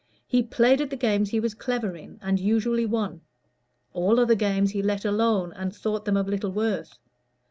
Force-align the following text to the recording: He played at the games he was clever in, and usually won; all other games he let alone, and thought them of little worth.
He 0.25 0.41
played 0.41 0.81
at 0.81 0.89
the 0.89 0.95
games 0.95 1.29
he 1.29 1.39
was 1.39 1.53
clever 1.53 1.95
in, 1.95 2.17
and 2.23 2.39
usually 2.39 2.87
won; 2.87 3.21
all 3.93 4.19
other 4.19 4.33
games 4.33 4.71
he 4.71 4.81
let 4.81 5.05
alone, 5.05 5.53
and 5.53 5.75
thought 5.75 6.05
them 6.05 6.17
of 6.17 6.27
little 6.27 6.51
worth. 6.51 6.97